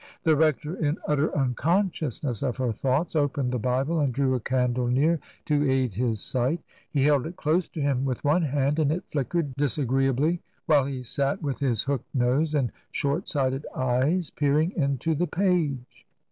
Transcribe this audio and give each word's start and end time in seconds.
The 0.23 0.35
rector, 0.35 0.75
in 0.83 0.97
utter 1.07 1.31
unconsciousness 1.37 2.41
of 2.41 2.57
her 2.57 2.71
thoughts, 2.71 3.15
opened 3.15 3.51
the 3.51 3.59
Bible 3.59 3.99
and 3.99 4.11
drew 4.11 4.33
a 4.33 4.39
candle 4.39 4.87
near 4.87 5.19
to 5.45 5.69
aid 5.69 5.93
his 5.93 6.19
sight. 6.19 6.59
He 6.89 7.03
held 7.03 7.27
it 7.27 7.35
close 7.35 7.69
to 7.69 7.81
him 7.81 8.03
with 8.03 8.23
one 8.23 8.41
hand, 8.41 8.79
and 8.79 8.91
it 8.91 9.03
flickered 9.11 9.53
disagreeably, 9.57 10.41
while 10.65 10.85
he 10.85 11.03
sat 11.03 11.43
with 11.43 11.59
his 11.59 11.83
hooked 11.83 12.15
nose 12.15 12.55
and 12.55 12.71
shortsighted 12.91 13.67
eyes 13.75 14.31
peering 14.31 14.71
into 14.71 15.13
the 15.13 15.27
page. 15.27 16.07